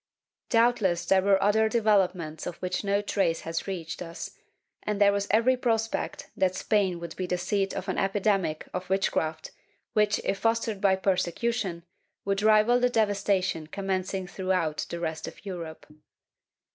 ^ 0.47 0.49
Doubtless 0.49 1.05
there 1.05 1.21
were 1.21 1.39
other 1.43 1.69
developments 1.69 2.47
of 2.47 2.55
which 2.57 2.83
no 2.83 3.03
trace 3.03 3.41
has 3.41 3.67
reached 3.67 4.01
us, 4.01 4.31
and 4.81 4.99
there 4.99 5.11
was 5.13 5.27
every 5.29 5.55
prospect 5.55 6.31
that 6.35 6.55
Spain 6.55 6.99
would 6.99 7.15
be 7.15 7.27
the 7.27 7.37
seat 7.37 7.75
of 7.75 7.87
an 7.87 7.99
epidemic 7.99 8.67
of 8.73 8.89
witchcraft 8.89 9.51
which, 9.93 10.17
if 10.23 10.39
fostered 10.39 10.81
by 10.81 10.95
persecution, 10.95 11.83
would 12.25 12.41
rival 12.41 12.79
the 12.79 12.89
devastation 12.89 13.67
commencing 13.67 14.25
throughout 14.25 14.87
the 14.89 14.99
rest 14.99 15.27
of 15.27 15.45
Europe. 15.45 15.85